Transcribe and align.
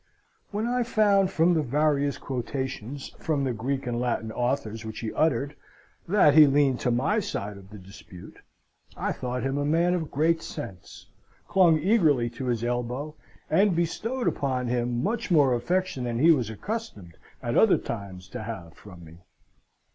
When 0.49 0.65
I 0.65 0.81
found 0.81 1.29
from 1.29 1.53
the 1.53 1.61
various 1.61 2.17
quotations 2.17 3.09
from 3.19 3.43
the 3.43 3.53
Greek 3.53 3.85
and 3.85 3.99
Latin 3.99 4.31
authors 4.31 4.83
which 4.83 5.01
he 5.01 5.13
uttered 5.13 5.55
that 6.07 6.33
he 6.33 6.47
leaned 6.47 6.79
to 6.79 6.89
my 6.89 7.19
side 7.19 7.55
in 7.55 7.67
the 7.71 7.77
dispute, 7.77 8.39
I 8.97 9.11
thought 9.11 9.43
him 9.43 9.59
a 9.59 9.63
man 9.63 9.93
of 9.93 10.09
great 10.09 10.41
sense, 10.41 11.05
clung 11.47 11.77
eagerly 11.77 12.31
to 12.31 12.47
his 12.47 12.63
elbow, 12.63 13.13
and 13.47 13.75
bestowed 13.75 14.27
upon 14.27 14.69
him 14.69 15.03
much 15.03 15.29
more 15.29 15.53
affection 15.53 16.05
than 16.05 16.17
he 16.17 16.31
was 16.31 16.49
accustomed 16.49 17.15
at 17.43 17.55
other 17.55 17.77
times 17.77 18.27
to 18.29 18.41
have 18.41 18.73
from 18.73 19.03
me. 19.05 19.17